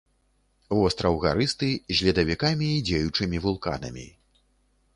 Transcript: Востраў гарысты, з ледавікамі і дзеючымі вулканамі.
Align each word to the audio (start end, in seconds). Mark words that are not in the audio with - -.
Востраў 0.77 1.17
гарысты, 1.25 1.69
з 1.99 2.07
ледавікамі 2.07 2.71
і 2.77 2.81
дзеючымі 2.87 3.37
вулканамі. 3.45 4.07